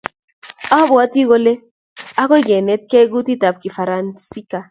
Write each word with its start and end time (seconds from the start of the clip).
Abwati 0.77 1.21
kole 1.29 1.53
agoi 2.21 2.53
anetgei 2.57 3.07
kutitab 3.11 3.55
kifaransaik 3.61 4.51